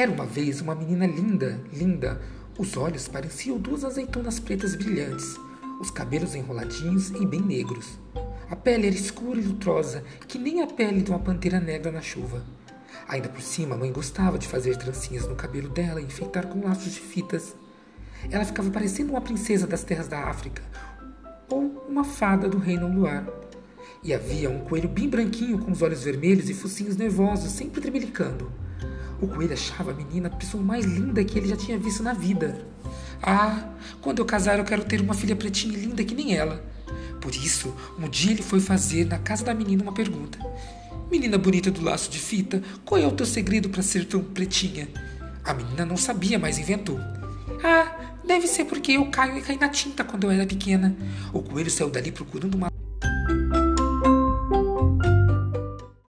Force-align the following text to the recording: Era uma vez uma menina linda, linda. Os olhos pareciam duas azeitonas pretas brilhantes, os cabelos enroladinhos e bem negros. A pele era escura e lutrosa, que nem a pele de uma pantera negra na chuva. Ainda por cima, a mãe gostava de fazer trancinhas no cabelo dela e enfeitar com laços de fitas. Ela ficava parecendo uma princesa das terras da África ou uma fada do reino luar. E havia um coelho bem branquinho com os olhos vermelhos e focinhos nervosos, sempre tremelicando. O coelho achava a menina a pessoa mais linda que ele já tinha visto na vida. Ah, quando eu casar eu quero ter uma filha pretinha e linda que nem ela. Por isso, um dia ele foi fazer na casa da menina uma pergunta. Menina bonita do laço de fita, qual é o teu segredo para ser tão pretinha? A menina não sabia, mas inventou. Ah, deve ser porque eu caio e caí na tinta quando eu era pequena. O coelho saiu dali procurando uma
Era 0.00 0.10
uma 0.10 0.24
vez 0.24 0.62
uma 0.62 0.74
menina 0.74 1.06
linda, 1.06 1.60
linda. 1.70 2.18
Os 2.58 2.74
olhos 2.74 3.06
pareciam 3.06 3.58
duas 3.58 3.84
azeitonas 3.84 4.40
pretas 4.40 4.74
brilhantes, 4.74 5.36
os 5.78 5.90
cabelos 5.90 6.34
enroladinhos 6.34 7.10
e 7.10 7.26
bem 7.26 7.42
negros. 7.42 7.98
A 8.48 8.56
pele 8.56 8.86
era 8.86 8.96
escura 8.96 9.38
e 9.38 9.44
lutrosa, 9.44 10.02
que 10.26 10.38
nem 10.38 10.62
a 10.62 10.66
pele 10.66 11.02
de 11.02 11.10
uma 11.10 11.18
pantera 11.18 11.60
negra 11.60 11.92
na 11.92 12.00
chuva. 12.00 12.42
Ainda 13.06 13.28
por 13.28 13.42
cima, 13.42 13.74
a 13.74 13.78
mãe 13.78 13.92
gostava 13.92 14.38
de 14.38 14.48
fazer 14.48 14.78
trancinhas 14.78 15.28
no 15.28 15.36
cabelo 15.36 15.68
dela 15.68 16.00
e 16.00 16.06
enfeitar 16.06 16.46
com 16.46 16.66
laços 16.66 16.94
de 16.94 17.00
fitas. 17.00 17.54
Ela 18.30 18.46
ficava 18.46 18.70
parecendo 18.70 19.12
uma 19.12 19.20
princesa 19.20 19.66
das 19.66 19.84
terras 19.84 20.08
da 20.08 20.30
África 20.30 20.62
ou 21.50 21.84
uma 21.86 22.04
fada 22.04 22.48
do 22.48 22.56
reino 22.56 22.90
luar. 22.90 23.26
E 24.02 24.14
havia 24.14 24.48
um 24.48 24.60
coelho 24.60 24.88
bem 24.88 25.10
branquinho 25.10 25.58
com 25.58 25.70
os 25.70 25.82
olhos 25.82 26.04
vermelhos 26.04 26.48
e 26.48 26.54
focinhos 26.54 26.96
nervosos, 26.96 27.52
sempre 27.52 27.82
tremelicando. 27.82 28.50
O 29.20 29.26
coelho 29.26 29.52
achava 29.52 29.90
a 29.90 29.94
menina 29.94 30.28
a 30.28 30.30
pessoa 30.30 30.62
mais 30.62 30.84
linda 30.84 31.22
que 31.22 31.38
ele 31.38 31.48
já 31.48 31.56
tinha 31.56 31.78
visto 31.78 32.02
na 32.02 32.12
vida. 32.12 32.66
Ah, 33.22 33.68
quando 34.00 34.20
eu 34.20 34.24
casar 34.24 34.58
eu 34.58 34.64
quero 34.64 34.84
ter 34.84 35.00
uma 35.00 35.14
filha 35.14 35.36
pretinha 35.36 35.76
e 35.76 35.80
linda 35.80 36.02
que 36.02 36.14
nem 36.14 36.34
ela. 36.34 36.64
Por 37.20 37.34
isso, 37.34 37.74
um 37.98 38.08
dia 38.08 38.32
ele 38.32 38.42
foi 38.42 38.60
fazer 38.60 39.04
na 39.04 39.18
casa 39.18 39.44
da 39.44 39.52
menina 39.52 39.82
uma 39.82 39.92
pergunta. 39.92 40.38
Menina 41.10 41.36
bonita 41.36 41.70
do 41.70 41.82
laço 41.82 42.10
de 42.10 42.18
fita, 42.18 42.62
qual 42.84 43.00
é 43.00 43.06
o 43.06 43.12
teu 43.12 43.26
segredo 43.26 43.68
para 43.68 43.82
ser 43.82 44.06
tão 44.06 44.22
pretinha? 44.22 44.88
A 45.44 45.52
menina 45.52 45.84
não 45.84 45.96
sabia, 45.96 46.38
mas 46.38 46.58
inventou. 46.58 46.98
Ah, 47.62 48.14
deve 48.26 48.46
ser 48.46 48.64
porque 48.64 48.92
eu 48.92 49.10
caio 49.10 49.36
e 49.36 49.42
caí 49.42 49.58
na 49.58 49.68
tinta 49.68 50.02
quando 50.02 50.24
eu 50.24 50.30
era 50.30 50.46
pequena. 50.46 50.96
O 51.32 51.42
coelho 51.42 51.70
saiu 51.70 51.90
dali 51.90 52.10
procurando 52.10 52.54
uma 52.54 52.70